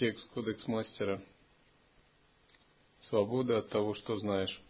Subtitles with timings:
[0.00, 1.22] Текст Кодекс Мастера.
[3.10, 4.62] Свобода от того, что знаешь.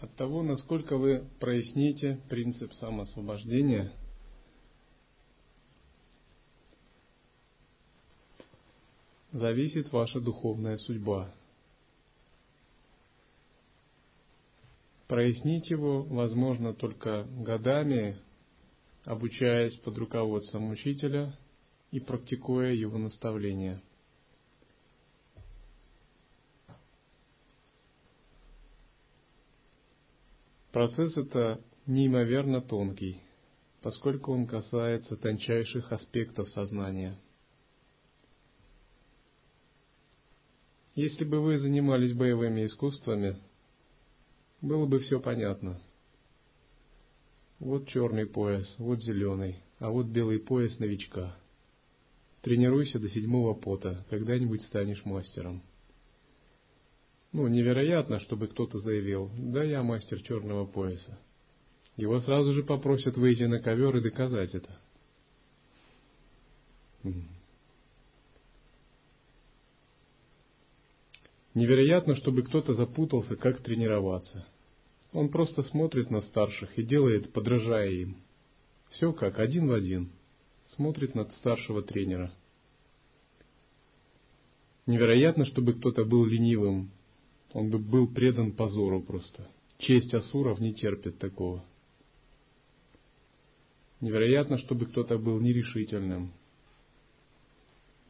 [0.00, 3.92] От того, насколько вы проясните принцип самоосвобождения,
[9.30, 11.32] зависит ваша духовная судьба–
[15.14, 18.18] Прояснить его возможно только годами,
[19.04, 21.38] обучаясь под руководством учителя
[21.92, 23.80] и практикуя его наставления.
[30.72, 33.20] Процесс это неимоверно тонкий,
[33.82, 37.16] поскольку он касается тончайших аспектов сознания.
[40.96, 43.38] Если бы вы занимались боевыми искусствами–
[44.64, 45.80] было бы все понятно.
[47.58, 51.36] Вот черный пояс, вот зеленый, а вот белый пояс новичка.
[52.42, 55.62] Тренируйся до седьмого пота, когда-нибудь станешь мастером.
[57.32, 61.18] Ну, невероятно, чтобы кто-то заявил, да я мастер черного пояса.
[61.96, 64.78] Его сразу же попросят выйти на ковер и доказать это.
[71.54, 74.46] Невероятно, чтобы кто-то запутался, как тренироваться.
[75.14, 78.16] Он просто смотрит на старших и делает, подражая им.
[78.90, 80.10] Все как, один в один.
[80.74, 82.32] Смотрит на старшего тренера.
[84.86, 86.90] Невероятно, чтобы кто-то был ленивым.
[87.52, 89.48] Он бы был предан позору просто.
[89.78, 91.64] Честь асуров не терпит такого.
[94.00, 96.32] Невероятно, чтобы кто-то был нерешительным.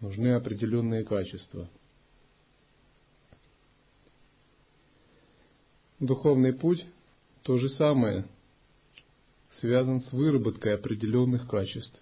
[0.00, 1.68] Нужны определенные качества–
[6.04, 6.84] Духовный путь
[7.44, 8.26] то же самое,
[9.60, 11.98] связан с выработкой определенных качеств.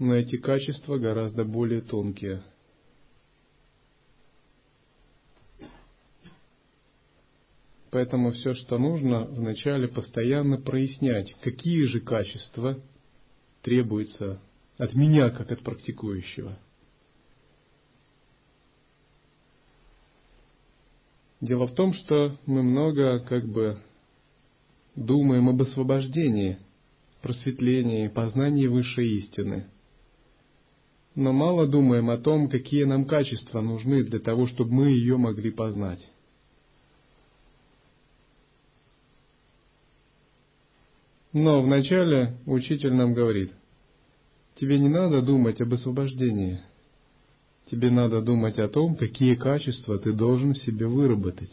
[0.00, 2.42] Но эти качества гораздо более тонкие.
[7.92, 12.80] Поэтому все, что нужно, вначале постоянно прояснять, какие же качества
[13.62, 14.40] требуются
[14.76, 16.58] от меня, как от практикующего–
[21.40, 23.78] Дело в том, что мы много как бы
[24.96, 26.58] думаем об освобождении,
[27.22, 29.66] просветлении, познании высшей истины.
[31.14, 35.50] Но мало думаем о том, какие нам качества нужны для того, чтобы мы ее могли
[35.50, 36.04] познать.
[41.32, 43.52] Но вначале учитель нам говорит,
[44.56, 46.60] тебе не надо думать об освобождении–
[47.70, 51.50] Тебе надо думать о том, какие качества ты должен себе выработать.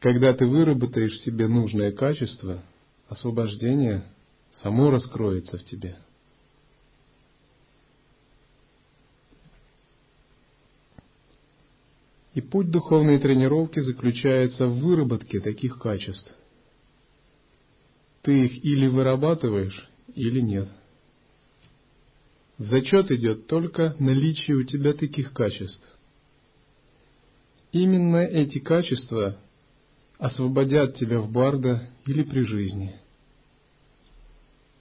[0.00, 2.62] Когда ты выработаешь себе нужное качество,
[3.08, 4.04] освобождение
[4.62, 5.96] само раскроется в тебе.
[12.34, 16.30] И путь духовной тренировки заключается в выработке таких качеств.
[18.22, 20.68] Ты их или вырабатываешь, или нет–
[22.58, 25.86] в зачет идет только наличие у тебя таких качеств.
[27.72, 29.36] Именно эти качества
[30.18, 32.94] освободят тебя в барда или при жизни.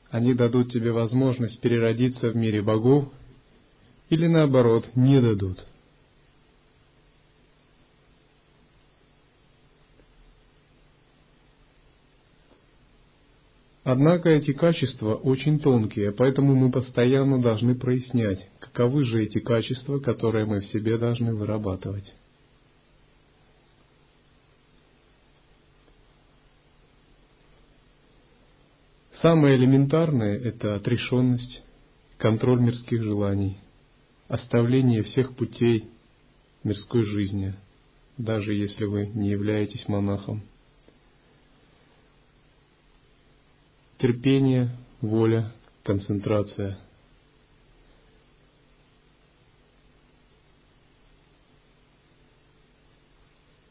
[0.09, 3.11] Они дадут тебе возможность переродиться в мире богов
[4.09, 5.65] или наоборот не дадут–
[13.83, 20.45] Однако эти качества очень тонкие, поэтому мы постоянно должны прояснять, каковы же эти качества, которые
[20.45, 22.13] мы в себе должны вырабатывать.
[29.21, 31.61] Самое элементарное– это отрешенность,
[32.17, 33.57] контроль мирских желаний,
[34.29, 35.89] оставление всех путей
[36.63, 37.53] мирской жизни,
[38.17, 40.41] даже если вы не являетесь монахом–
[44.03, 44.69] терпение,
[44.99, 45.53] воля,
[45.83, 46.77] концентрация.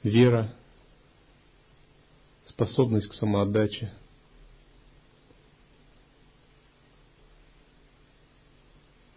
[0.03, 0.57] Вера,
[2.47, 3.93] способность к самоотдаче.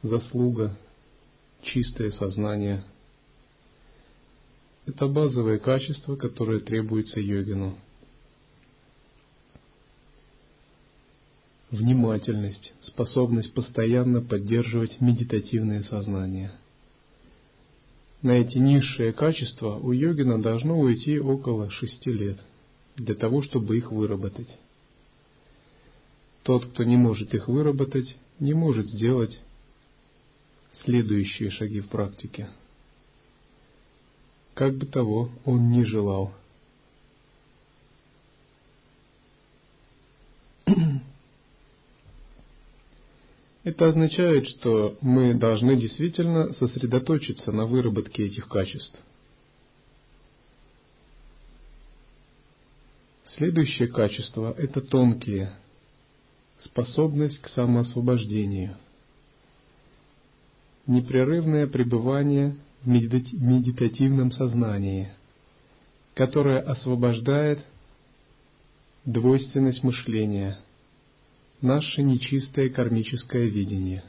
[0.03, 0.77] Заслуга,
[1.63, 2.83] чистое сознание–
[4.85, 7.79] это базовые качества, которые требуются йогину–
[11.75, 16.51] внимательность, способность постоянно поддерживать медитативное сознание.
[18.21, 22.39] на эти низшие качества у йогина должно уйти около шести лет
[22.95, 24.49] для того, чтобы их выработать.
[26.43, 29.39] Тот, кто не может их выработать, не может сделать
[30.83, 32.49] следующие шаги в практике.
[34.53, 36.33] Как бы того он ни желал.
[43.65, 49.01] Это означает, что мы должны действительно сосредоточиться на выработке этих качеств.
[53.35, 55.51] Следующее качество– это тонкие,
[56.63, 58.77] способность к самоосвобождению,
[60.85, 65.09] непрерывное пребывание в медитативном сознании,
[66.13, 67.65] которое освобождает
[69.05, 70.59] двойственность мышления–
[71.61, 74.03] наше нечистое кармическое видение.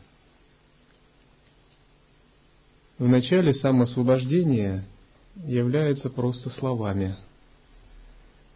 [2.98, 4.84] В начале самоосвобождение
[5.44, 7.16] является просто словами.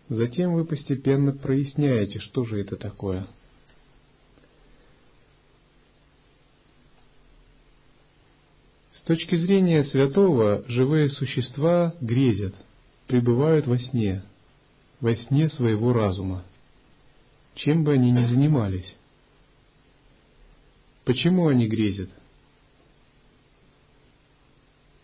[0.08, 3.26] Затем вы постепенно проясняете, что же это такое.
[8.92, 12.54] С точки зрения святого, живые существа грезят,
[13.06, 14.22] пребывают во сне,
[15.00, 16.44] во сне своего разума
[17.54, 18.96] чем бы они ни занимались.
[21.04, 22.10] Почему они грезят?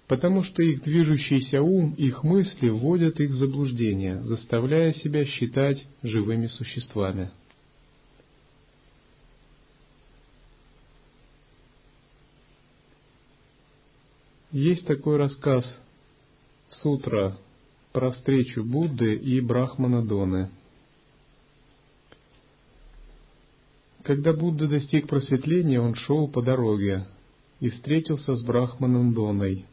[0.07, 6.47] Потому что их движущийся ум, их мысли вводят их в заблуждение, заставляя себя считать живыми
[6.47, 7.31] существами.
[14.53, 15.65] Есть такой рассказ
[16.69, 17.37] Сутра
[17.93, 20.51] про встречу Будды и Брахмана Доны–
[24.07, 27.09] Когда Будда достиг просветления, он шел по дороге
[27.59, 29.65] и встретился с Брахманом Доной.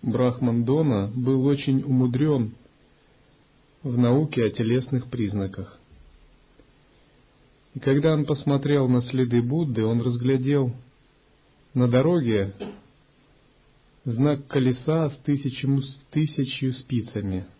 [0.00, 2.54] Брахман Дона был очень умудрен
[3.82, 5.78] в науке о телесных признаках.
[7.74, 10.72] И когда он посмотрел на следы Будды, он разглядел
[11.74, 12.54] на дороге
[14.06, 15.82] знак колеса с тысячью,
[16.12, 17.44] тысячью спицами–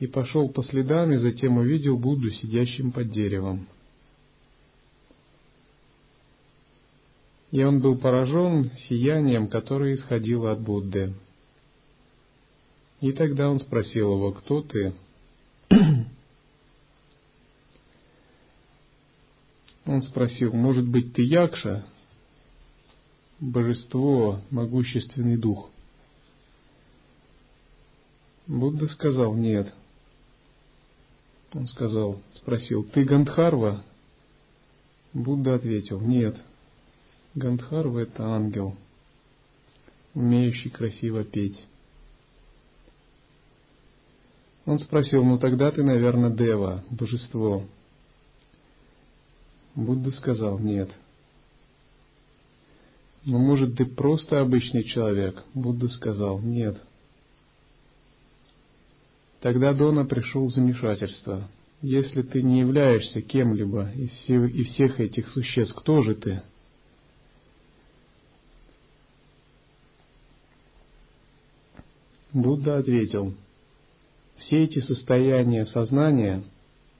[0.00, 3.68] и пошел по следам, и затем увидел Будду сидящим под деревом.
[7.50, 11.12] И он был поражен сиянием, которое исходило от Будды.
[13.00, 14.94] И тогда он спросил его, кто ты?
[19.86, 21.84] Он спросил, может быть, ты Якша?
[23.40, 25.70] Божество, могущественный дух.
[28.46, 29.74] Будда сказал, нет,
[31.54, 33.84] он сказал, спросил, ты Гандхарва?
[35.12, 36.36] Будда ответил, нет.
[37.34, 38.76] Гандхарва это ангел,
[40.14, 41.64] умеющий красиво петь.
[44.66, 47.64] Он спросил, ну тогда ты, наверное, Дева, божество.
[49.74, 50.90] Будда сказал, нет.
[53.24, 55.42] Ну, может, ты просто обычный человек?
[55.54, 56.80] Будда сказал, нет.
[59.40, 61.48] Тогда Дона пришел в замешательство.
[61.82, 64.10] Если ты не являешься кем-либо из
[64.68, 66.42] всех, этих существ, кто же ты?
[72.32, 73.34] Будда ответил,
[74.36, 76.44] все эти состояния сознания,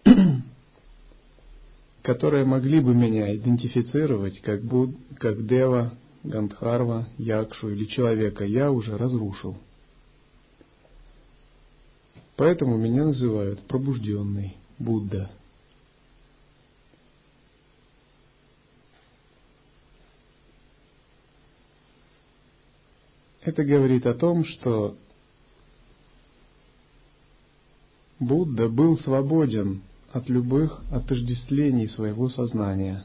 [2.02, 5.92] которые могли бы меня идентифицировать как, Буд, как Дева,
[6.24, 9.56] Гандхарва, Якшу или человека, я уже разрушил.
[12.40, 15.30] Поэтому меня называют пробужденный Будда.
[23.42, 24.96] Это говорит о том, что
[28.18, 33.04] Будда был свободен от любых отождествлений своего сознания.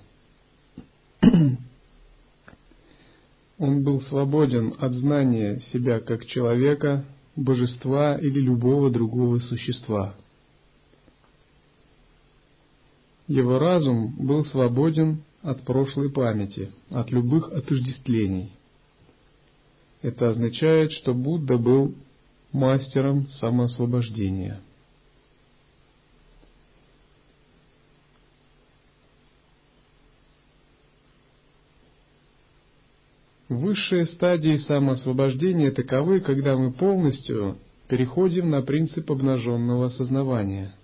[3.57, 7.03] Он был свободен от знания себя как человека,
[7.35, 10.15] божества или любого другого существа.
[13.27, 18.51] Его разум был свободен от прошлой памяти, от любых отождествлений.
[20.01, 21.95] Это означает, что Будда был
[22.51, 24.61] мастером самоосвобождения–
[33.55, 37.57] Высшие стадии самоосвобождения таковы, когда мы полностью
[37.87, 40.75] переходим на принцип обнаженного осознавания.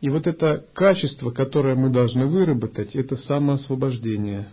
[0.00, 4.48] И вот это качество, которое мы должны выработать, это самоосвобождение.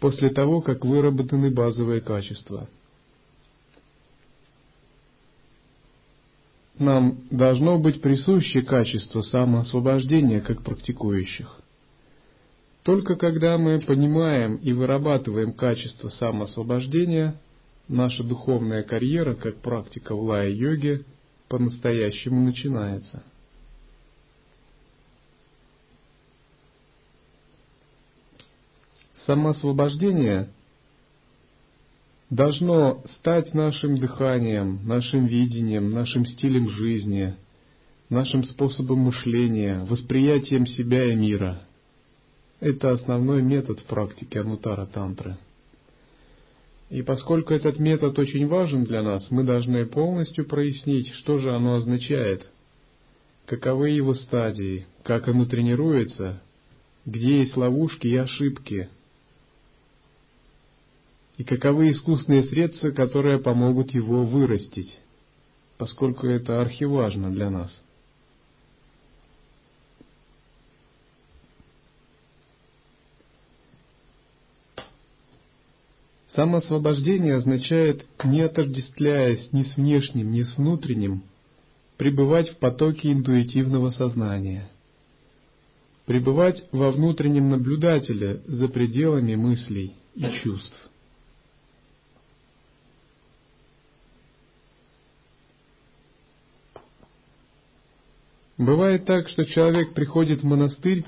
[0.00, 2.68] после того, как выработаны базовые качества.
[6.78, 11.63] Нам должно быть присуще качество самоосвобождения как практикующих.
[12.84, 17.40] Только когда мы понимаем и вырабатываем качество самоосвобождения,
[17.88, 21.04] наша духовная карьера как практика в лая-йоге
[21.48, 23.22] по-настоящему начинается–
[29.26, 30.48] самоосвобождение
[32.30, 37.34] должно стать нашим дыханием, нашим видением, нашим стилем жизни,
[38.08, 41.62] нашим способом мышления, восприятием себя и мира.
[42.64, 45.36] Это основной метод в практике Анутара Тантры.
[46.88, 51.74] И поскольку этот метод очень важен для нас, мы должны полностью прояснить, что же оно
[51.74, 52.46] означает,
[53.44, 56.40] каковы его стадии, как оно тренируется,
[57.04, 58.88] где есть ловушки и ошибки–
[61.36, 65.00] и каковы искусные средства, которые помогут его вырастить,
[65.78, 67.83] поскольку это архиважно для нас.
[76.34, 81.22] Самоосвобождение означает, не отождествляясь ни с внешним, ни с внутренним,
[81.96, 84.68] пребывать в потоке интуитивного сознания,
[86.06, 90.76] пребывать во внутреннем наблюдателе за пределами мыслей и чувств.
[98.58, 101.04] Бывает так, что человек приходит в монастырь,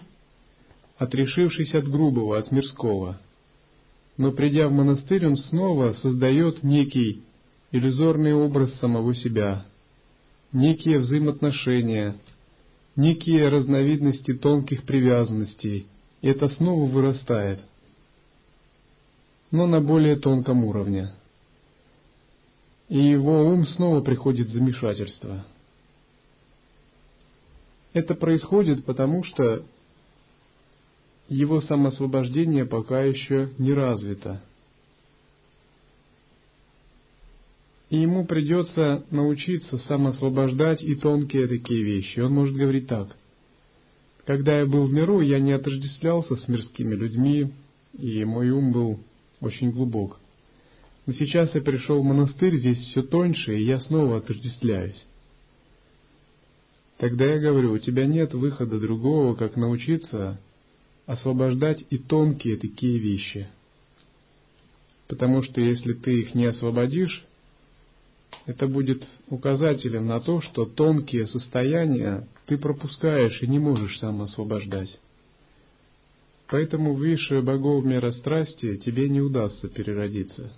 [0.98, 3.18] отрешившись от грубого, от мирского.
[4.16, 7.22] Но придя в монастырь, он снова создает некий
[7.70, 9.66] иллюзорный образ самого себя,
[10.52, 12.16] некие взаимоотношения,
[12.94, 15.86] некие разновидности тонких привязанностей,
[16.22, 17.60] и это снова вырастает,
[19.50, 21.10] но на более тонком уровне.
[22.88, 25.44] И его ум снова приходит в замешательство–
[27.96, 29.64] это происходит потому, что
[31.28, 34.42] его самосвобождение пока еще не развито.
[37.90, 42.18] И ему придется научиться самосвобождать и тонкие такие вещи.
[42.20, 43.16] Он может говорить так.
[44.24, 47.52] Когда я был в миру, я не отождествлялся с мирскими людьми,
[47.96, 48.98] и мой ум был
[49.40, 50.18] очень глубок.
[51.06, 55.06] Но сейчас я пришел в монастырь, здесь все тоньше, и я снова отождествляюсь.
[56.98, 60.40] Тогда я говорю, у тебя нет выхода другого, как научиться
[61.06, 63.48] освобождать и тонкие такие вещи.
[65.08, 67.24] Потому что если ты их не освободишь,
[68.44, 75.00] это будет указателем на то, что тонкие состояния ты пропускаешь и не можешь сам освобождать.
[76.48, 80.52] Поэтому выше богов мира страсти тебе не удастся переродиться.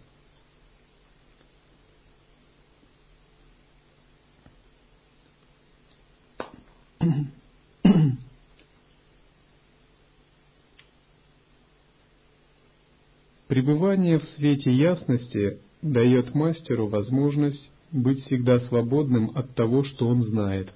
[13.48, 20.70] Пребывание в свете ясности дает мастеру возможность быть всегда свободным от того, что он знает.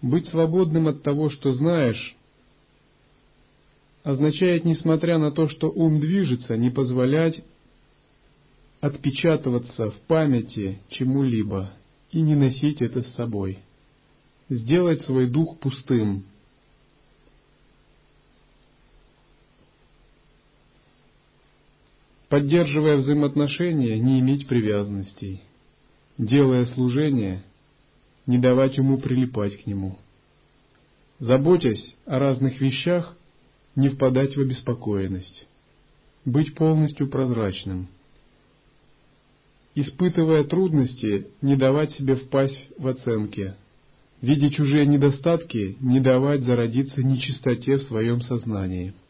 [0.00, 2.16] Быть свободным от того, что знаешь,
[4.02, 7.42] означает, несмотря на то, что ум движется, не позволять
[8.80, 11.70] отпечатываться в памяти чему-либо
[12.12, 13.58] и не носить это с собой.
[14.48, 16.24] Сделать свой дух пустым,
[22.34, 25.42] Поддерживая взаимоотношения, не иметь привязанностей.
[26.18, 27.44] Делая служение,
[28.26, 29.98] не давать ему прилипать к нему.
[31.20, 33.16] Заботясь о разных вещах,
[33.76, 35.46] не впадать в обеспокоенность.
[36.24, 37.86] Быть полностью прозрачным.
[39.76, 43.54] Испытывая трудности, не давать себе впасть в оценки.
[44.20, 48.92] Видя чужие недостатки, не давать зародиться нечистоте в своем сознании–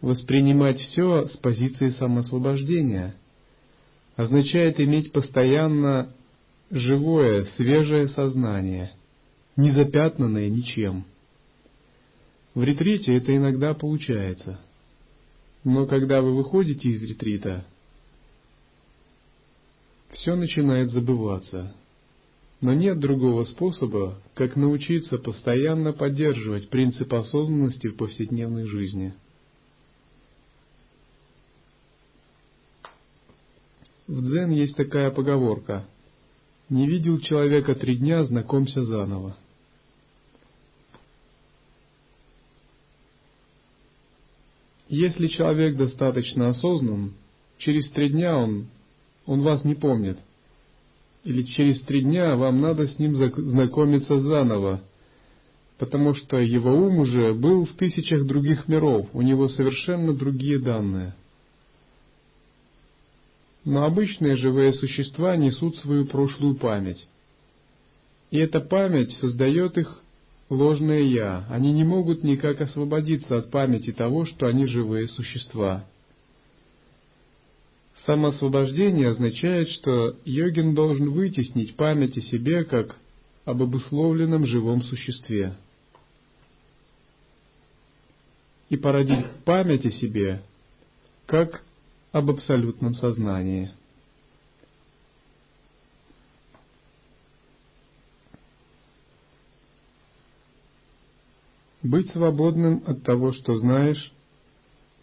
[0.00, 3.16] Воспринимать все с позиции самоосвобождения
[4.14, 6.14] означает иметь постоянно
[6.70, 8.92] живое, свежее сознание,
[9.56, 11.04] не запятнанное ничем.
[12.54, 14.60] В ретрите это иногда получается.
[15.64, 17.64] Но когда вы выходите из ретрита,
[20.10, 21.74] все начинает забываться.
[22.60, 29.12] Но нет другого способа, как научиться постоянно поддерживать принцип осознанности в повседневной жизни–
[34.08, 35.84] В дзен есть такая поговорка
[36.70, 39.36] «Не видел человека три дня, знакомься заново».
[44.88, 47.12] Если человек достаточно осознан,
[47.58, 48.68] через три дня он,
[49.26, 50.18] он вас не помнит.
[51.24, 54.80] Или через три дня вам надо с ним знакомиться заново,
[55.76, 61.14] потому что его ум уже был в тысячах других миров, у него совершенно другие данные.
[63.68, 67.06] Но обычные живые существа несут свою прошлую память.
[68.30, 70.00] И эта память создает их
[70.48, 71.46] ложное «я».
[71.50, 75.84] Они не могут никак освободиться от памяти того, что они живые существа.
[78.06, 82.96] Самоосвобождение означает, что йогин должен вытеснить память о себе как
[83.44, 85.54] об обусловленном живом существе
[88.70, 90.40] и породить память о себе
[91.26, 91.62] как
[92.12, 93.70] об абсолютном сознании.
[101.82, 104.12] Быть свободным от того, что знаешь,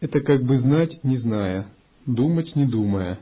[0.01, 1.67] это как бы знать, не зная,
[2.05, 3.19] думать, не думая,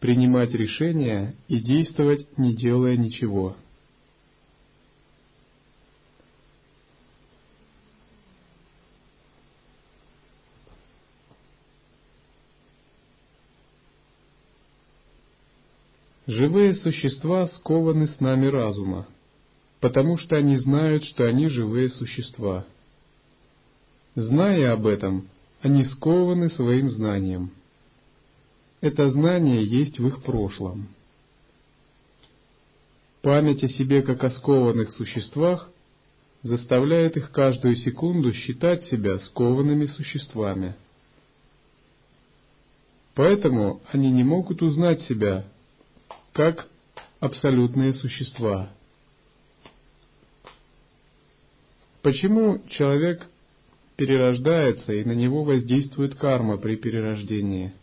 [0.00, 3.56] принимать решения и действовать, не делая ничего.
[16.30, 19.06] Живые существа скованы с нами разума–
[19.80, 22.66] потому что они знают, что они живые существа.
[24.14, 25.28] Зная об этом,
[25.62, 27.50] они скованы своим знанием.
[28.80, 30.88] Это знание есть в их прошлом.
[33.22, 35.70] Память о себе как о скованных существах
[36.42, 40.74] заставляет их каждую секунду считать себя скованными существами.
[43.14, 45.44] Поэтому они не могут узнать себя
[46.40, 46.66] как
[47.20, 48.70] абсолютные существа.
[52.00, 53.26] Почему человек
[53.96, 57.74] перерождается и на него воздействует карма при перерождении?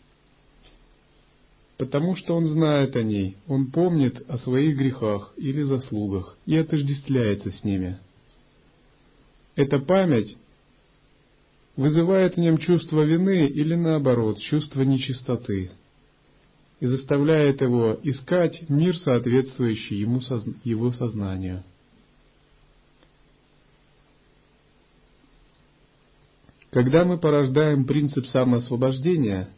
[1.76, 7.52] Потому что он знает о ней, он помнит о своих грехах или заслугах и отождествляется
[7.52, 7.96] с ними.
[9.54, 10.36] Эта память
[11.76, 15.70] вызывает в нем чувство вины или наоборот, чувство нечистоты
[16.80, 20.20] и заставляет его искать мир, соответствующий ему,
[20.64, 21.62] его сознанию.
[26.70, 29.48] Когда мы порождаем принцип самоосвобождения,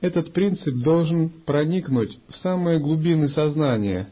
[0.00, 4.08] этот принцип должен проникнуть в самые глубины сознания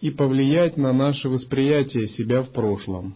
[0.00, 3.14] и повлиять на наше восприятие себя в прошлом.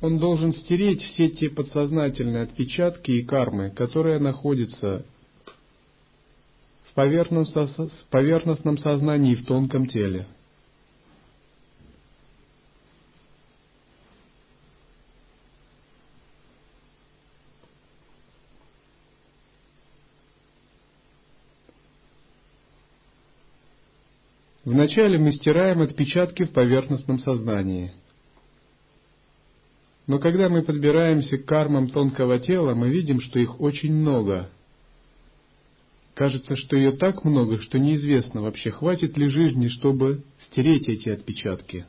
[0.00, 5.04] Он должен стереть все те подсознательные отпечатки и кармы, которые находятся
[6.94, 10.26] в поверхностном сознании и в тонком теле–
[24.64, 27.92] Вначале мы стираем отпечатки в поверхностном сознании.
[30.06, 34.50] Но когда мы подбираемся к кармам тонкого тела, мы видим, что их очень много.
[36.14, 41.86] Кажется, что ее так много, что неизвестно вообще, хватит ли жизни, чтобы стереть эти отпечатки.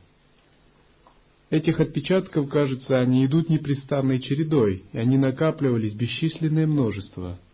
[1.50, 7.38] Этих отпечатков, кажется, они идут непрестанной чередой, и они накапливались бесчисленное множество–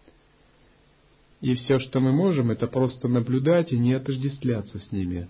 [1.40, 5.26] и все, что мы можем, это просто наблюдать и не отождествляться с ними.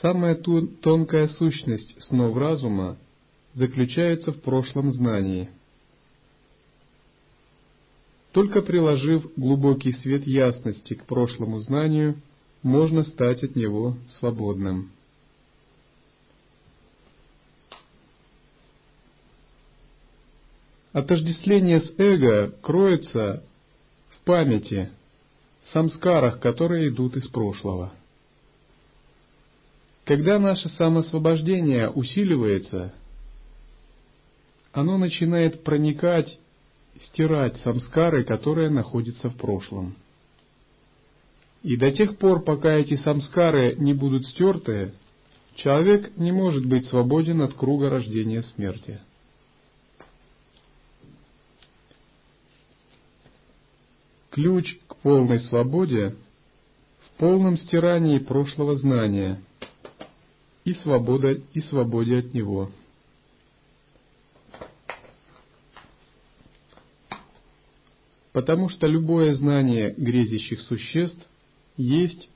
[0.00, 2.98] Самая тонкая сущность снов разума
[3.54, 5.48] заключается в прошлом знании.
[8.32, 12.16] Только приложив глубокий свет ясности к прошлому знанию,
[12.62, 14.90] можно стать от него свободным.
[20.92, 23.44] Отождествление с эго кроется
[24.10, 24.90] в памяти,
[25.72, 27.92] самскарах, которые идут из прошлого.
[30.04, 32.92] Когда наше самосвобождение усиливается,
[34.74, 36.38] оно начинает проникать,
[37.06, 39.94] стирать самскары, которые находятся в прошлом.
[41.62, 44.92] И до тех пор, пока эти самскары не будут стерты,
[45.54, 49.00] человек не может быть свободен от круга рождения смерти.
[54.30, 56.16] Ключ к полной свободе
[57.06, 59.40] в полном стирании прошлого знания
[60.64, 62.70] и, свобода, и свободе от него.
[68.34, 71.24] потому что любое знание грезящих существ
[71.76, 72.28] есть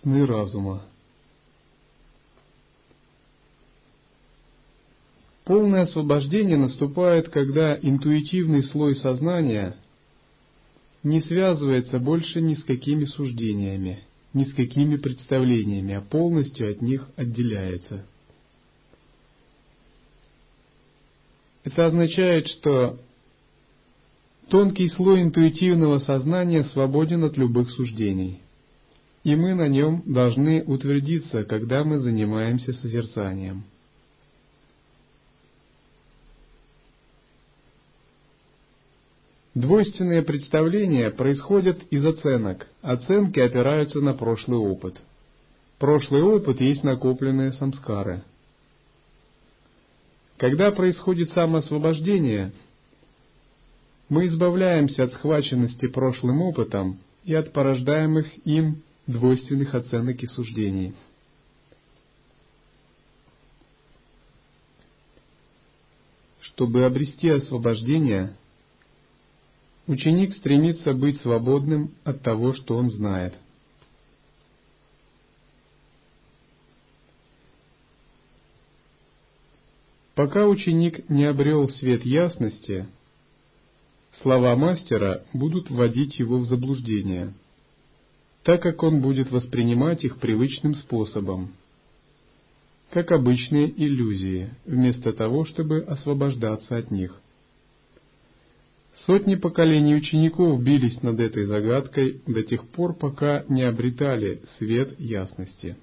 [0.00, 0.82] сны разума.
[5.44, 9.76] Полное освобождение наступает, когда интуитивный слой сознания
[11.02, 17.10] не связывается больше ни с какими суждениями, ни с какими представлениями, а полностью от них
[17.16, 18.06] отделяется.
[21.64, 22.98] Это означает, что
[24.50, 28.40] тонкий слой интуитивного сознания свободен от любых суждений,
[29.24, 33.64] и мы на нем должны утвердиться, когда мы занимаемся созерцанием.
[39.54, 42.68] Двойственные представления происходят из оценок.
[42.82, 44.94] Оценки опираются на прошлый опыт.
[45.78, 48.22] Прошлый опыт есть накопленные самскары.
[50.36, 52.52] Когда происходит самоосвобождение,
[54.10, 60.94] мы избавляемся от схваченности прошлым опытом и от порождаемых им двойственных оценок и суждений.
[66.42, 68.34] Чтобы обрести освобождение,
[69.90, 73.34] Ученик стремится быть свободным от того, что он знает.
[80.14, 82.86] Пока ученик не обрел свет ясности,
[84.22, 87.34] слова мастера будут вводить его в заблуждение,
[88.42, 91.52] так как он будет воспринимать их привычным способом,
[92.90, 97.20] как обычные иллюзии, вместо того, чтобы освобождаться от них–
[99.06, 105.76] Сотни поколений учеников бились над этой загадкой до тех пор, пока не обретали свет ясности.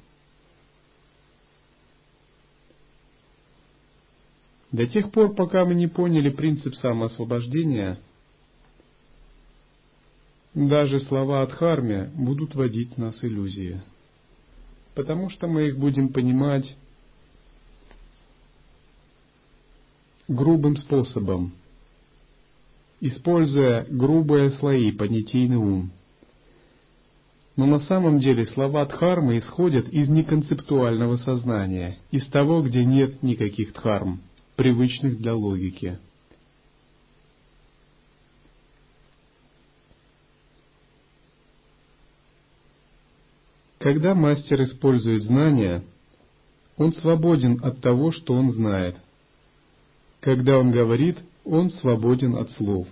[4.72, 8.00] До тех пор, пока мы не поняли принцип самоосвобождения,
[10.66, 13.82] даже слова от Харме будут водить нас иллюзии,
[14.96, 16.76] потому что мы их будем понимать
[20.28, 21.54] грубым способом–
[23.00, 25.92] используя грубые слои понятийный ум.
[27.56, 33.74] Но на самом деле слова дхармы исходят из неконцептуального сознания, из того, где нет никаких
[33.74, 34.22] дхарм,
[34.56, 35.98] привычных для логики.
[43.88, 45.82] Когда мастер использует знания,
[46.76, 48.98] он свободен от того, что он знает.
[50.20, 52.86] Когда он говорит, он свободен от слов.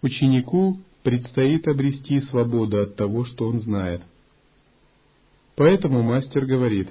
[0.00, 4.00] Ученику предстоит обрести свободу от того, что он знает.
[5.54, 6.88] Поэтому мастер говорит,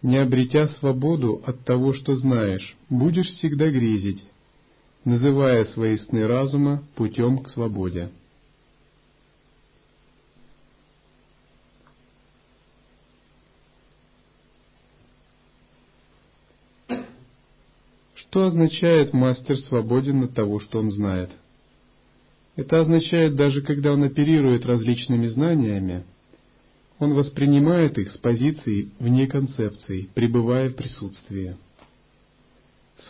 [0.00, 4.24] не обретя свободу от того, что знаешь, будешь всегда грезить,
[5.04, 8.12] называя свои сны разума путем к свободе.
[18.32, 21.28] Что означает мастер свободен от того, что он знает?
[22.56, 26.04] Это означает, даже когда он оперирует различными знаниями,
[26.98, 31.58] он воспринимает их с позиции вне концепции, пребывая в присутствии.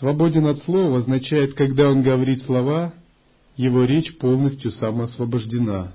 [0.01, 2.93] Свободен от слова означает, когда он говорит слова,
[3.55, 5.93] его речь полностью самоосвобождена.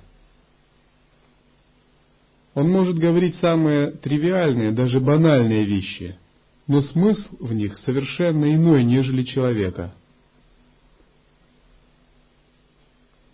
[2.53, 6.15] Он может говорить самые тривиальные, даже банальные вещи–
[6.67, 9.93] но смысл в них совершенно иной, нежели человека.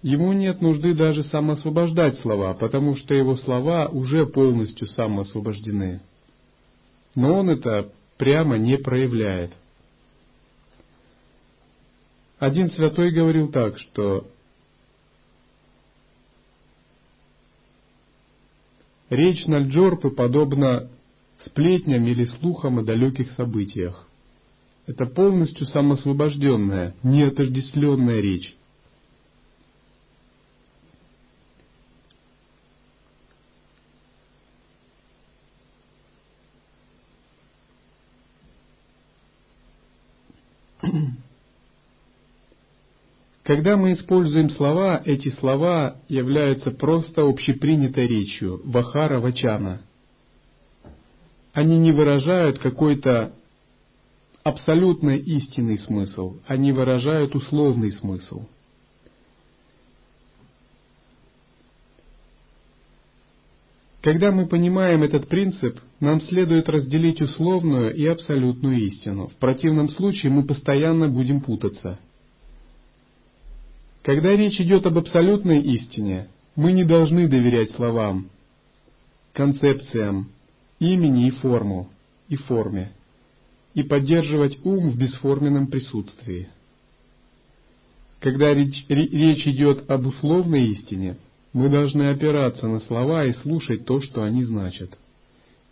[0.04, 6.02] Ему нет нужды даже самоосвобождать слова, потому что его слова уже полностью самоосвобождены.
[7.16, 9.52] Но он это прямо не проявляет.
[12.38, 14.28] Один святой говорил так, что
[19.10, 20.90] речь Нальджорпы подобна
[21.46, 24.08] сплетням или слухам о далеких событиях.
[24.86, 28.54] Это полностью самосвобожденная, неотождествленная речь.
[43.44, 49.82] Когда мы используем слова, эти слова являются просто общепринятой речью, вахара вачана–
[51.54, 53.34] они не выражают какой-то
[54.44, 58.46] абсолютно истинный смысл, они выражают условный смысл.
[64.02, 69.28] Когда мы понимаем этот принцип, нам следует разделить условную и абсолютную истину.
[69.30, 72.00] В противном случае мы постоянно будем путаться.
[74.02, 78.30] Когда речь идет об абсолютной истине, мы не должны доверять словам,
[79.32, 80.28] концепциям,
[80.84, 81.90] имени и форму,
[82.30, 82.92] и форме.
[83.74, 86.48] и поддерживать ум в бесформенном присутствии.
[88.20, 91.18] Когда речь, речь идет об условной истине,
[91.54, 94.98] мы должны опираться на слова и слушать то, что они значат.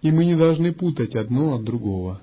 [0.02, 2.22] И мы не должны путать одно от другого.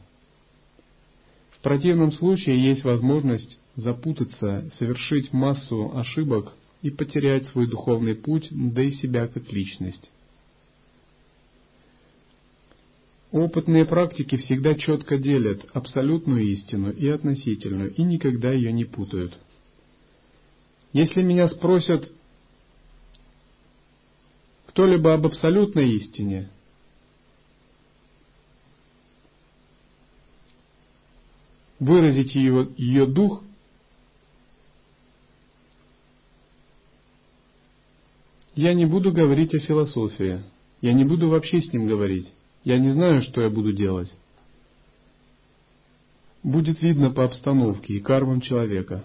[1.53, 8.83] В противном случае есть возможность запутаться, совершить массу ошибок и потерять свой духовный путь, да
[8.83, 10.11] и себя как личность.
[13.31, 19.39] Опытные практики всегда четко делят абсолютную истину и относительную, и никогда ее не путают.
[20.95, 22.11] Если меня спросят
[24.69, 26.49] кто-либо об абсолютной истине,
[31.79, 33.45] выразить ее, ее дух,
[38.55, 40.43] я не буду говорить о философии,
[40.81, 42.33] я не буду вообще с ним говорить.
[42.69, 44.13] Я не знаю, что я буду делать.
[46.43, 49.03] Будет видно по обстановке и кармам человека.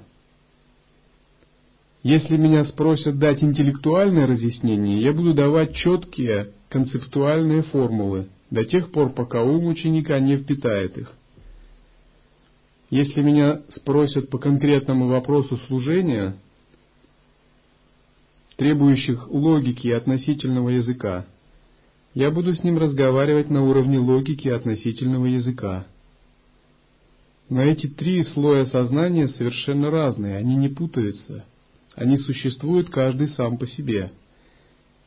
[2.03, 9.13] Если меня спросят дать интеллектуальное разъяснение, я буду давать четкие концептуальные формулы до тех пор,
[9.13, 11.13] пока ум ученика не впитает их.
[12.89, 16.35] Если меня спросят по конкретному вопросу служения,
[18.57, 21.27] требующих логики и относительного языка,
[22.13, 25.87] я буду с ним разговаривать на уровне логики относительного языка.
[27.49, 31.45] Но эти три слоя сознания совершенно разные, они не путаются.
[31.95, 34.11] Они существуют каждый сам по себе.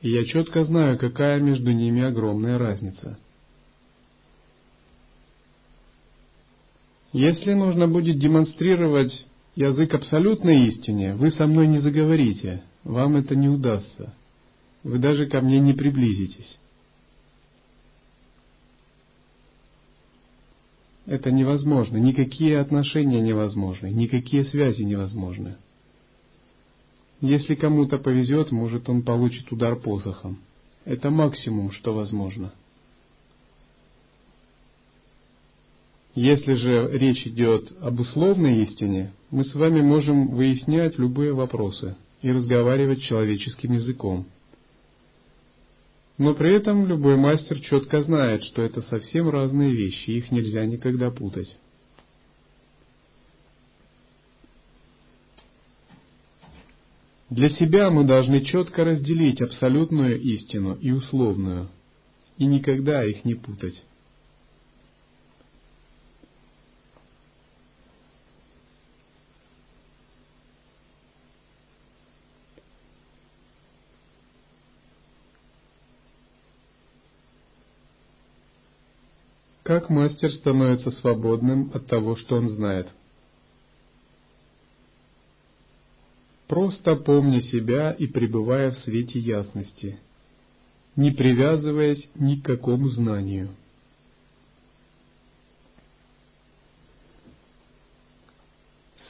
[0.03, 3.19] И я четко знаю, какая между ними огромная разница.
[7.13, 13.49] Если нужно будет демонстрировать язык абсолютной истине, вы со мной не заговорите, вам это не
[13.49, 14.15] удастся.
[14.85, 16.59] Вы даже ко мне не приблизитесь.
[21.07, 21.97] Это невозможно.
[21.99, 23.89] Никакие отношения невозможны.
[23.89, 25.57] Никакие связи невозможны.
[27.21, 30.39] Если кому-то повезет, может он получит удар посохом.
[30.85, 32.53] Это максимум, что возможно.
[36.15, 42.33] Если же речь идет об условной истине, мы с вами можем выяснять любые вопросы и
[42.33, 44.27] разговаривать человеческим языком–
[46.19, 51.11] но при этом любой мастер четко знает, что это совсем разные вещи, их нельзя никогда
[51.11, 51.55] путать.
[57.29, 61.69] Для себя мы должны четко разделить абсолютную истину и условную,
[62.39, 63.83] и никогда их не путать.
[79.67, 82.87] Как мастер становится свободным от того, что он знает?
[86.47, 89.99] Просто помня себя и пребывая в свете ясности,
[90.95, 93.49] не привязываясь ни к какому знанию.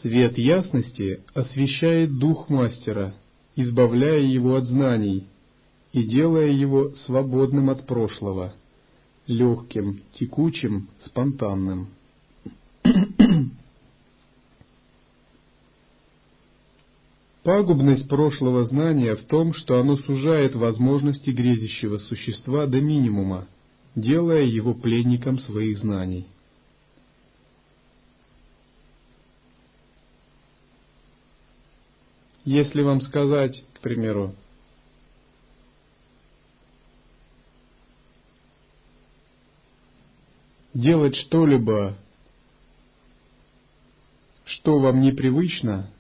[0.01, 3.15] Свет ясности освещает дух мастера,
[3.57, 5.27] избавляя его от знаний
[5.93, 8.55] и делая его свободным от прошлого–
[9.27, 11.89] легким, текучим, спонтанным.
[17.43, 23.47] Пагубность прошлого знания в том, что оно сужает возможности грезящего существа до минимума,
[23.95, 26.27] делая его пленником своих знаний.
[32.45, 34.35] Если вам сказать, к примеру,
[40.77, 41.97] делать что-либо,
[44.45, 45.91] что вам непривычно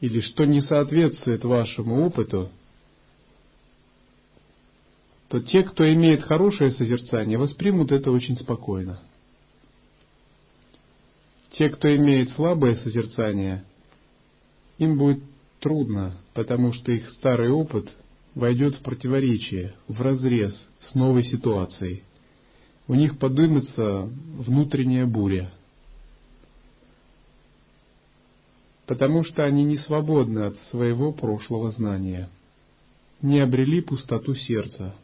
[0.00, 2.50] или что не соответствует вашему опыту,
[5.28, 9.00] то те, кто имеет хорошее созерцание, воспримут это очень спокойно.
[11.52, 13.64] Те, кто имеет слабое созерцание,
[14.78, 15.22] им будет
[15.60, 17.90] трудно, потому что их старый опыт
[18.34, 22.02] войдет в противоречие, в разрез с новой ситуацией
[22.90, 25.52] у них подымется внутренняя буря.
[28.86, 32.28] Потому что они не свободны от своего прошлого знания,
[33.22, 34.96] не обрели пустоту сердца,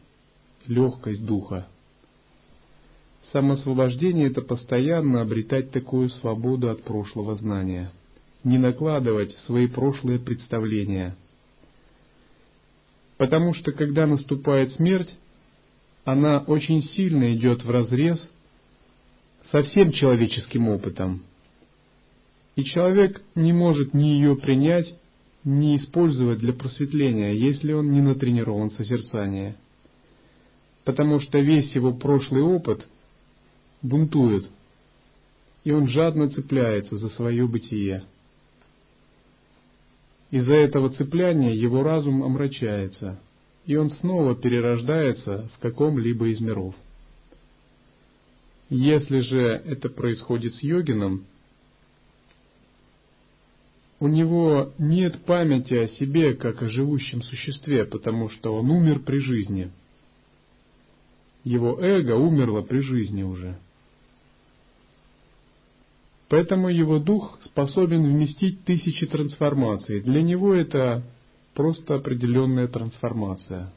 [0.65, 1.65] легкость духа.
[3.31, 7.93] Самосвобождение– это постоянно обретать такую свободу от прошлого знания,
[8.43, 11.15] не накладывать свои прошлые представления.
[13.15, 15.17] Потому что когда наступает смерть,
[16.07, 18.17] она очень сильно идет в разрез
[19.51, 21.23] со всем человеческим опытом.
[22.55, 24.87] И человек не может ни ее принять,
[25.43, 29.57] ни использовать для просветления, если он не натренирован созерцание.
[30.85, 32.87] Потому что весь его прошлый опыт
[33.81, 34.49] бунтует,
[35.65, 38.05] и он жадно цепляется за свое бытие.
[40.31, 43.19] Из-за этого цепляния его разум омрачается,
[43.67, 46.73] и он снова перерождается в каком-либо из миров.
[48.69, 51.25] Если же это происходит с йогином,
[53.99, 59.17] у него нет памяти о себе как о живущем существе, потому что он умер при
[59.17, 59.71] жизни.
[61.43, 63.57] Его эго умерло при жизни уже.
[66.29, 70.01] Поэтому его дух способен вместить тысячи трансформаций.
[70.01, 71.03] Для него это
[71.57, 73.73] просто определенная трансформация.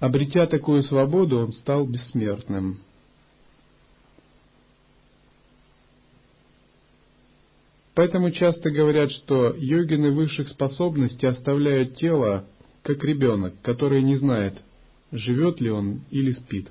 [0.00, 2.78] Обретя такую свободу, он стал бессмертным.
[7.94, 12.44] Поэтому часто говорят, что йогины высших способностей оставляют тело,
[12.82, 14.60] как ребенок, который не знает,
[15.10, 16.68] живет ли он или спит.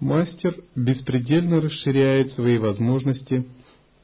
[0.00, 3.46] Мастер беспредельно расширяет свои возможности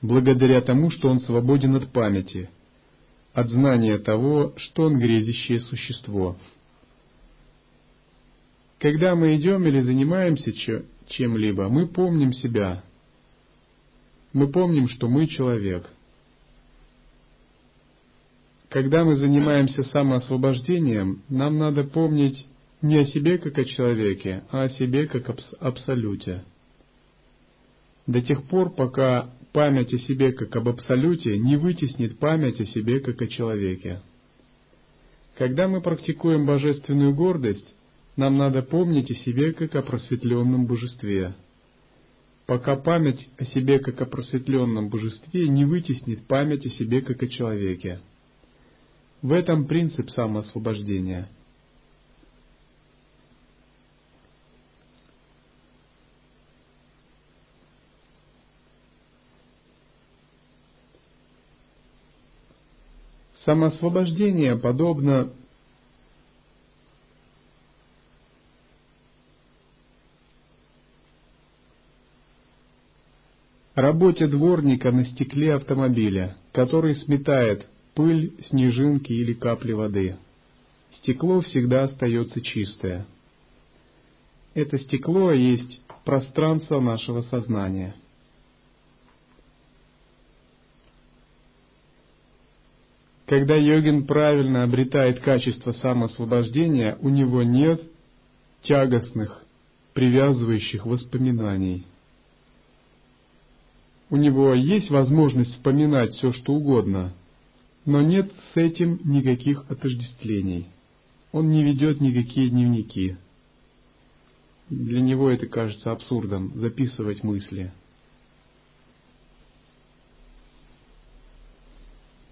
[0.03, 2.51] благодаря тому, что он свободен от памяти,
[3.33, 6.37] от знания того, что он грезящее существо.
[8.79, 10.53] Когда мы идем или занимаемся
[11.09, 12.85] чем-либо, мы помним себя.
[14.35, 15.89] Мы помним, что мы человек.
[18.69, 22.47] Когда мы занимаемся самоосвобождением, нам надо помнить
[22.83, 26.45] не о себе как о человеке, а о себе как об абсолюте.
[28.07, 33.01] До тех пор, пока память о себе как об абсолюте не вытеснит память о себе
[33.01, 34.01] как о человеке.
[35.37, 37.75] Когда мы практикуем божественную гордость,
[38.17, 41.35] нам надо помнить о себе как о просветленном божестве.
[42.47, 47.27] Пока память о себе как о просветленном божестве не вытеснит память о себе как о
[47.27, 48.01] человеке.
[49.21, 51.29] В этом принцип самоосвобождения–
[63.47, 65.31] Самоосвобождение подобно
[73.77, 80.17] работе дворника на стекле автомобиля, который сметает пыль, снежинки или капли воды.
[80.97, 83.07] Стекло всегда остается чистое.
[84.55, 87.95] Это стекло есть пространство нашего сознания–
[93.27, 97.83] Когда йогин правильно обретает качество самоосвобождения, у него нет
[98.63, 99.45] тягостных,
[99.95, 101.85] привязывающих воспоминаний.
[104.11, 107.13] У него есть возможность вспоминать все, что угодно,
[107.85, 110.67] но нет с этим никаких отождествлений.
[111.33, 113.17] Он не ведет никакие дневники.
[114.71, 117.73] Для него это кажется абсурдом, записывать мысли–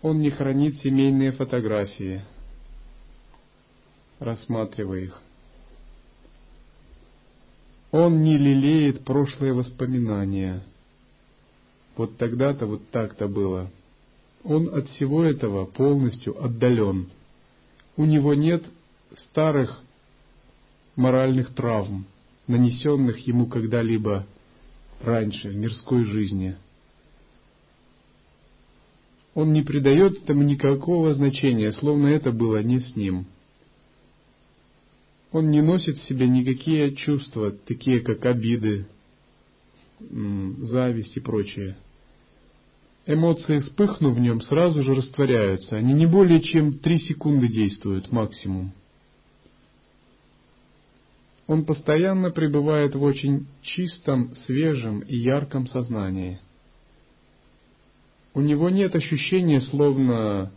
[0.04, 2.22] Он не хранит семейные фотографии,
[4.18, 5.22] рассматривая их.
[7.90, 10.62] Он не лелеет прошлые воспоминания.
[11.96, 13.70] Вот тогда-то, вот так-то было.
[14.42, 17.08] Он от всего этого полностью отдален.
[17.96, 18.62] У него нет
[19.30, 19.80] старых
[20.96, 22.04] моральных травм,
[22.46, 24.26] нанесенных ему когда-либо
[25.00, 26.56] раньше в мирской жизни–
[29.34, 33.26] он не придает этому никакого значения, словно это было не с ним.
[35.32, 38.86] Он не носит в себе никакие чувства, такие как обиды,
[39.98, 41.76] зависть и прочее.
[43.06, 45.76] Эмоции, вспыхнув в нем, сразу же растворяются.
[45.76, 48.72] Они не более чем три секунды действуют максимум.
[51.46, 56.38] Он постоянно пребывает в очень чистом, свежем и ярком сознании–
[58.34, 60.50] у него нет ощущения, словно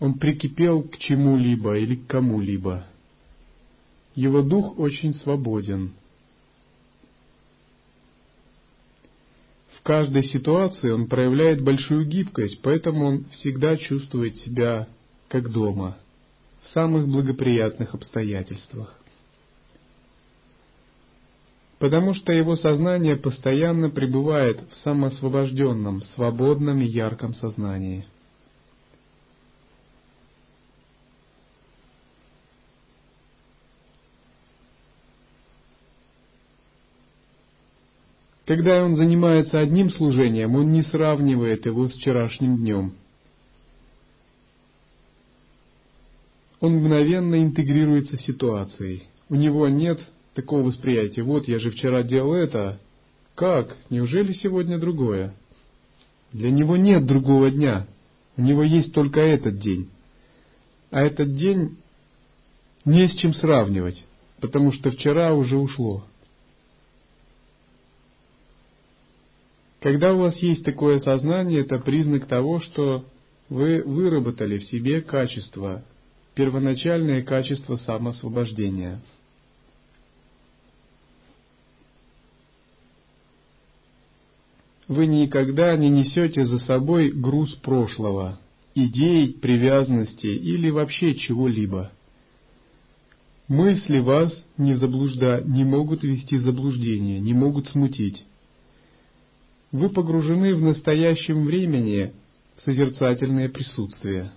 [0.00, 2.86] он прикипел к чему-либо или к кому-либо.
[4.16, 5.92] Его дух очень свободен.
[9.76, 14.88] В каждой ситуации он проявляет большую гибкость, поэтому он всегда чувствует себя
[15.28, 15.96] как дома,
[16.62, 18.99] в самых благоприятных обстоятельствах.
[21.80, 28.04] Потому что его сознание постоянно пребывает в самоосвобожденном, свободном и ярком сознании.
[38.44, 42.92] Когда он занимается одним служением, он не сравнивает его с вчерашним днем.
[46.60, 49.04] Он мгновенно интегрируется с ситуацией.
[49.30, 50.00] У него нет
[50.34, 51.22] такого восприятия.
[51.22, 52.80] Вот я же вчера делал это.
[53.34, 53.76] Как?
[53.90, 55.34] Неужели сегодня другое?
[56.32, 57.86] Для него нет другого дня.
[58.36, 59.88] У него есть только этот день.
[60.90, 61.76] А этот день
[62.84, 64.04] не с чем сравнивать,
[64.40, 66.04] потому что вчера уже ушло.
[69.80, 73.04] Когда у вас есть такое сознание, это признак того, что
[73.48, 75.82] вы выработали в себе качество,
[76.34, 79.00] первоначальное качество самоосвобождения.
[84.90, 88.40] Вы никогда не несете за собой груз прошлого,
[88.74, 91.92] идей, привязанностей или вообще чего-либо.
[93.46, 95.42] Мысли вас не, заблужда...
[95.46, 98.24] не могут вести заблуждение, не могут смутить.
[99.70, 102.12] Вы погружены в настоящем времени
[102.56, 104.32] в созерцательное присутствие.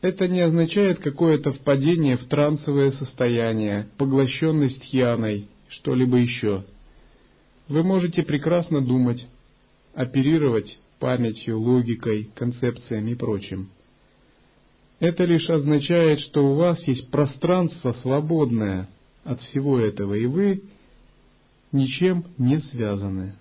[0.00, 6.64] Это не означает какое-то впадение в трансовое состояние, поглощенность хьяной, что-либо еще.
[7.66, 9.26] Вы можете прекрасно думать,
[9.94, 13.70] оперировать памятью, логикой, концепциями и прочим.
[15.00, 18.88] Это лишь означает, что у вас есть пространство свободное
[19.24, 20.62] от всего этого, и вы
[21.72, 23.34] ничем не связаны.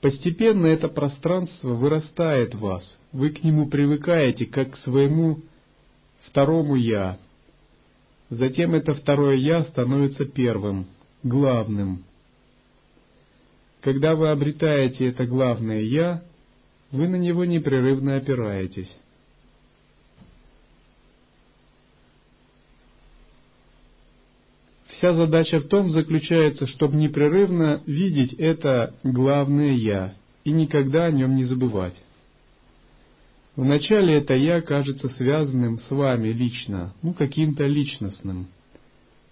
[0.00, 5.40] Постепенно это пространство вырастает в вас, вы к нему привыкаете как к своему
[6.22, 7.18] второму «я»,
[8.30, 10.86] Затем это второе «я» становится первым,
[11.22, 12.04] главным.
[13.80, 16.22] Когда вы обретаете это главное «я»,
[16.90, 18.94] вы на него непрерывно опираетесь.
[24.98, 31.36] Вся задача в том заключается, чтобы непрерывно видеть это главное «я» и никогда о нем
[31.36, 31.94] не забывать.
[33.54, 38.48] Вначале это «я» кажется связанным с вами лично, ну, каким-то личностным.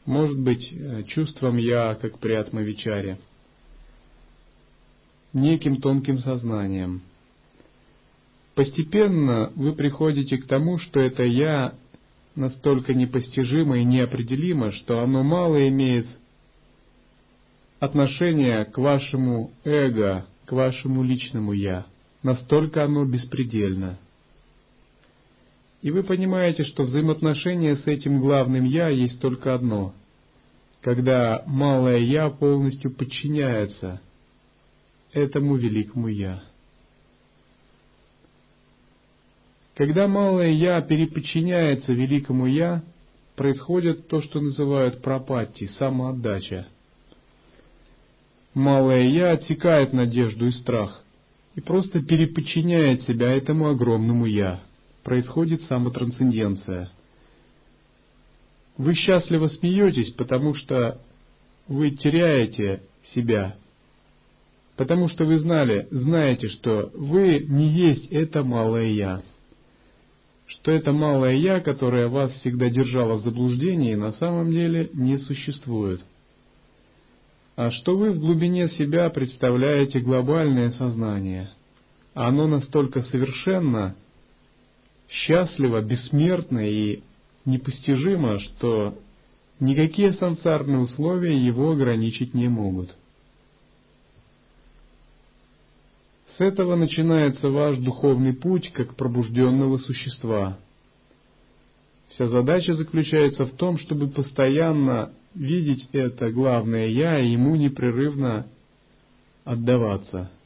[0.04, 3.18] Может быть, э, чувством «я», как при Атмавичаре,
[5.32, 7.02] неким тонким сознанием.
[8.54, 11.74] Постепенно вы приходите к тому, что это «я»
[12.36, 16.06] настолько непостижимо и неопределимо, что оно мало имеет
[17.80, 21.86] отношение к вашему эго, к вашему личному «я».
[22.22, 23.98] Настолько оно беспредельно–
[25.86, 29.94] и вы понимаете, что взаимоотношение с этим главным «я» есть только одно,
[30.80, 34.00] когда малое «я» полностью подчиняется
[35.12, 36.42] этому великому «я».
[39.76, 42.82] Когда малое «я» переподчиняется великому «я»,
[43.36, 46.66] происходит то, что называют пропатти, самоотдача.
[48.54, 51.02] Малое «я» отсекает надежду и страх
[51.56, 54.62] и просто переподчиняет себя этому огромному «я»
[55.04, 56.90] происходит самотрансценденция.
[58.78, 61.02] Вы счастливо смеетесь, потому что
[61.68, 62.82] вы теряете
[63.14, 63.56] себя,
[64.76, 69.22] потому что вы знали, знаете, что вы не есть это малое «я»,
[70.46, 76.00] что это малое «я», которое вас всегда держало в заблуждении, на самом деле не существует,
[77.56, 81.50] а что вы в глубине себя представляете глобальное сознание.
[82.14, 83.96] Оно настолько совершенно,
[85.08, 87.02] счастливо, бессмертно и
[87.44, 88.98] непостижимо, что
[89.58, 92.94] никакие сансарные условия его ограничить не могут.
[96.36, 100.58] С этого начинается ваш духовный путь как пробужденного существа.
[102.08, 108.46] Вся задача заключается в том, чтобы постоянно видеть это главное «Я» и ему непрерывно
[109.44, 110.30] отдаваться–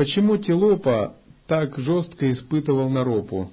[0.00, 1.14] Почему Тилопа
[1.50, 3.50] так жестко испытывал Наропу?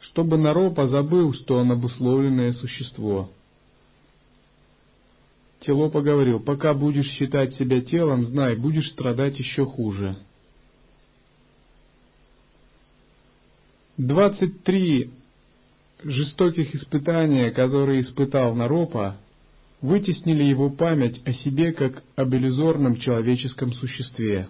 [0.00, 3.30] Чтобы Наропа забыл, что он обусловленное существо.
[5.60, 10.16] Телопа говорил, пока будешь считать себя телом, знай, будешь страдать еще хуже.
[13.98, 15.10] 23
[16.04, 19.18] жестоких испытания, которые испытал Наропа,
[19.82, 24.48] вытеснили его память о себе как об иллюзорном человеческом существе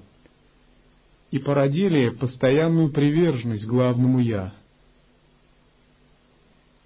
[1.30, 4.54] и породили постоянную приверженность главному «Я».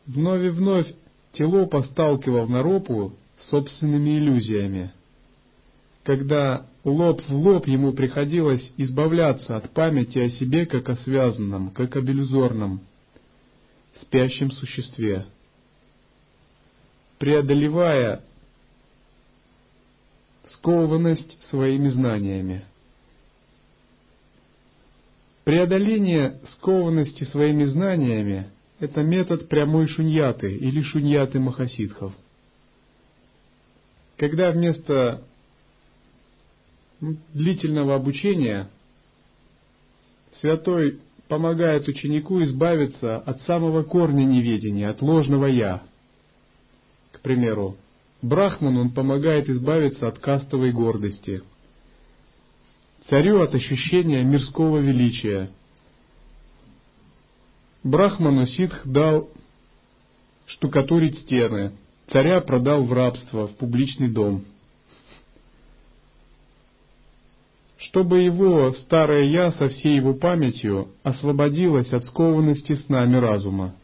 [0.06, 0.86] Вновь и вновь
[1.32, 4.92] Телопа сталкивал Наропу с собственными иллюзиями.
[6.02, 11.94] Когда лоб в лоб ему приходилось избавляться от памяти о себе как о связанном, как
[11.96, 12.80] об иллюзорном,
[14.02, 15.26] спящем существе.
[17.18, 18.22] Преодолевая
[20.54, 22.64] скованность своими знаниями.
[25.50, 32.12] Преодоление скованности своими знаниями– это метод прямой шуньяты или шуньяты махасидхов.
[34.16, 35.24] Когда вместо
[37.00, 38.70] длительного обучения
[40.34, 45.82] святой помогает ученику избавиться от самого корня неведения, от ложного «я».
[47.10, 47.76] К примеру,
[48.22, 51.42] Брахман он помогает избавиться от кастовой гордости,
[53.08, 55.50] царю от ощущения мирского величия.
[57.82, 59.30] Брахману ситх дал
[60.46, 61.72] штукатурить стены,
[62.08, 64.44] царя продал в рабство, в публичный дом–
[67.90, 73.74] чтобы его старое «я» со всей его памятью освободилось от скованности с нами разума.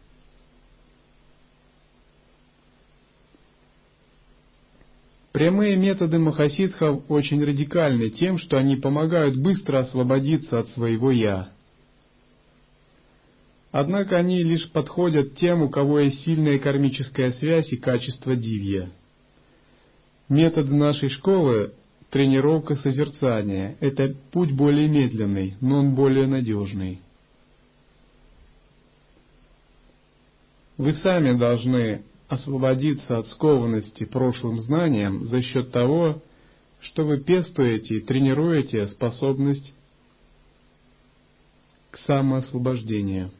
[5.36, 11.50] Прямые методы махасидхов очень радикальны тем, что они помогают быстро освободиться от своего «я».
[13.70, 18.88] Однако они лишь подходят тем, у кого есть сильная кармическая связь и качество дивья.
[20.30, 21.74] Методы нашей школы
[22.08, 23.76] тренировка созерцания.
[23.80, 27.00] Это путь более медленный, но он более надежный.
[30.78, 36.22] Вы сами должны освободиться от скованности прошлым знанием за счет того,
[36.80, 39.72] что вы пестуете и тренируете способность
[41.90, 43.30] к самоосвобождению.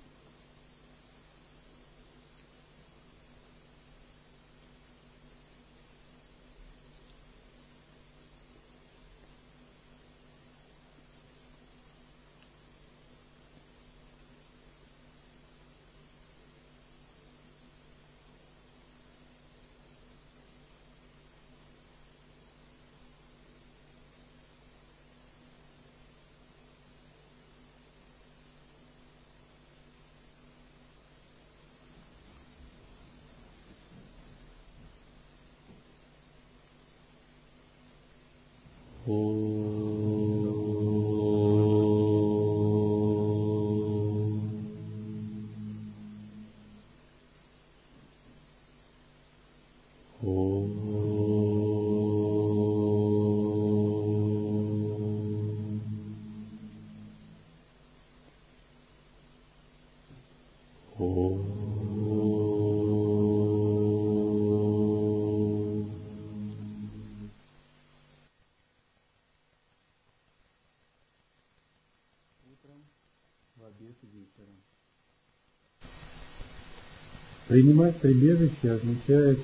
[77.57, 79.39] Принимать прибежище означает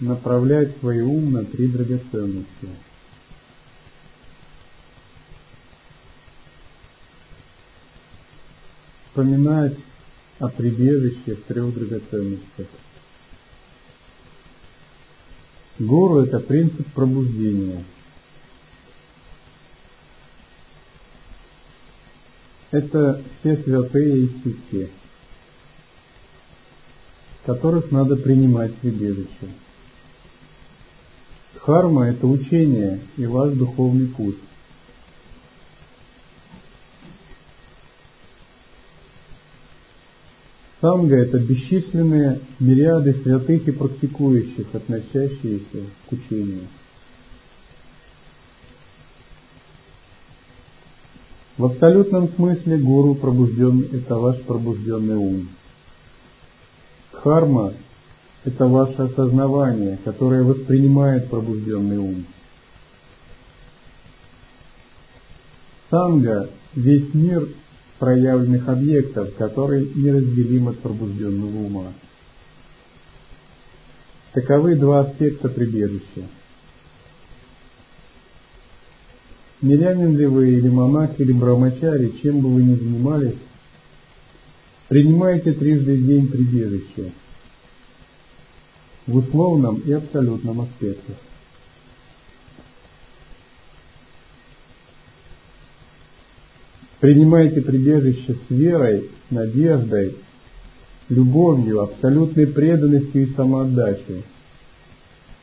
[0.00, 2.68] направлять свой ум на три драгоценности.
[9.08, 9.76] Вспоминать
[10.38, 12.68] о прибежище в трех драгоценностях.
[15.78, 17.84] Гору– это принцип пробуждения.
[22.70, 24.90] Это все святые и ситхи
[27.48, 29.48] которых надо принимать в прибежище.
[31.54, 34.36] Дхарма– это учение и ваш духовный путь.
[40.82, 46.68] Санга– это бесчисленные мириады святых и практикующих, относящиеся к учению.
[51.56, 55.48] В абсолютном смысле гуру пробужден– это ваш пробужденный ум.
[57.22, 57.74] Харма–
[58.44, 62.24] это ваше осознавание, которое воспринимает пробужденный ум.
[65.90, 67.48] Санга– весь мир
[67.98, 71.92] проявленных объектов, который неразделим от пробужденного ума.
[74.32, 76.28] Таковы два аспекта прибежища.
[79.60, 83.38] Мирянин ли вы, или монах, или брамачари, чем бы вы ни занимались,
[84.88, 87.12] принимайте трижды в день прибежище
[89.06, 91.16] в условном и абсолютном аспектах.
[97.00, 100.16] Принимайте прибежище с верой, надеждой,
[101.08, 104.24] любовью, абсолютной преданностью и самоотдачей,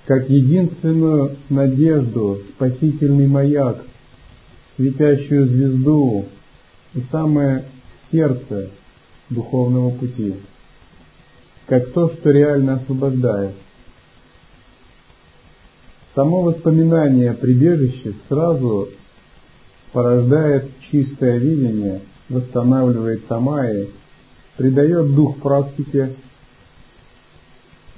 [0.06, 3.84] как единственную надежду, спасительный маяк,
[4.76, 6.26] светящую звезду
[6.94, 7.64] и самое
[8.12, 8.70] сердце
[9.30, 10.36] духовного пути,
[11.68, 13.54] как то, что реально освобождает.
[16.14, 18.90] Само воспоминание о прибежище сразу
[19.92, 23.90] порождает чистое видение, восстанавливает самаи,
[24.56, 26.16] придает дух практике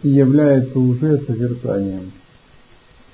[0.01, 2.11] и является уже созерцанием.